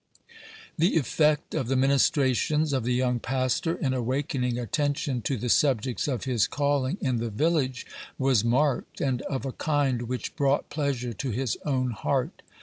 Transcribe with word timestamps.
The 0.79 0.97
effect 0.97 1.53
of 1.53 1.67
the 1.67 1.75
ministrations 1.75 2.73
of 2.73 2.85
the 2.85 2.93
young 2.95 3.19
pastor, 3.19 3.75
in 3.75 3.93
awakening 3.93 4.57
attention 4.57 5.21
to 5.21 5.37
the 5.37 5.47
subjects 5.47 6.07
of 6.07 6.23
his 6.23 6.47
calling 6.47 6.97
in 7.01 7.17
the 7.17 7.29
village, 7.29 7.85
was 8.17 8.43
marked, 8.43 8.99
and 8.99 9.21
of 9.21 9.45
a 9.45 9.51
kind 9.51 10.07
which 10.09 10.35
brought 10.35 10.71
pleasure 10.71 11.13
to 11.13 11.29
his 11.29 11.55
own 11.67 11.91
heart. 11.91 12.41